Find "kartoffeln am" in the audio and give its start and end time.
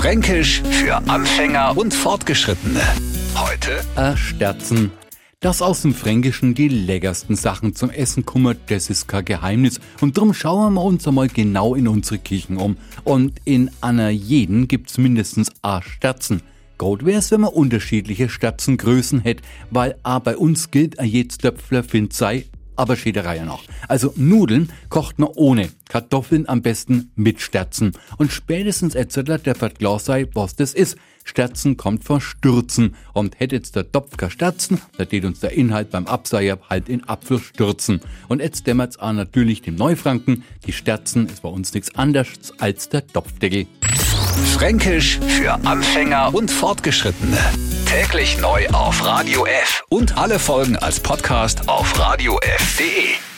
25.90-26.62